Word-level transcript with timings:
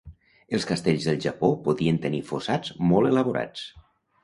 Els 0.57 0.63
castells 0.69 1.05
del 1.09 1.19
Japó 1.25 1.51
podien 1.69 2.01
tenir 2.07 2.23
fossats 2.33 2.75
molt 2.95 3.13
elaborats. 3.13 3.71